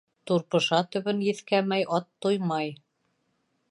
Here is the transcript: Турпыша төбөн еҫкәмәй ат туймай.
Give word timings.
Турпыша 0.29 0.79
төбөн 0.95 1.21
еҫкәмәй 1.27 1.87
ат 1.99 2.11
туймай. 2.27 2.77